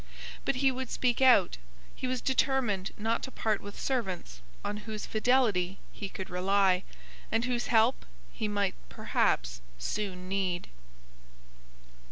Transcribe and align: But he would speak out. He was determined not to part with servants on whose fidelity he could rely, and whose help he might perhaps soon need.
But 0.45 0.55
he 0.55 0.71
would 0.71 0.89
speak 0.89 1.21
out. 1.21 1.59
He 1.93 2.07
was 2.07 2.21
determined 2.21 2.89
not 2.97 3.21
to 3.21 3.29
part 3.29 3.61
with 3.61 3.79
servants 3.79 4.41
on 4.65 4.77
whose 4.77 5.05
fidelity 5.05 5.77
he 5.91 6.09
could 6.09 6.27
rely, 6.31 6.81
and 7.31 7.45
whose 7.45 7.67
help 7.67 8.03
he 8.33 8.47
might 8.47 8.73
perhaps 8.89 9.61
soon 9.77 10.27
need. 10.27 10.69